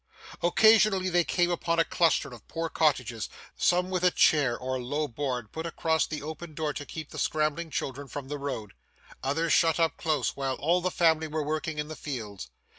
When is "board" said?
5.07-5.51